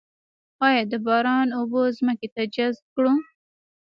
آیا 0.67 0.81
د 0.91 0.93
باران 1.05 1.47
اوبه 1.57 1.81
ځمکې 1.97 2.27
ته 2.35 2.43
جذب 2.55 2.85
کړم؟ 2.95 3.19